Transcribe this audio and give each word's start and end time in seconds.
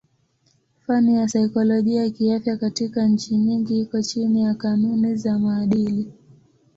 Fani 0.87 1.15
ya 1.15 1.27
saikolojia 1.27 2.09
kiafya 2.09 2.57
katika 2.57 3.05
nchi 3.07 3.35
nyingi 3.37 3.79
iko 3.79 4.01
chini 4.01 4.41
ya 4.41 4.53
kanuni 4.53 5.15
za 5.15 5.39
maadili. 5.39 6.11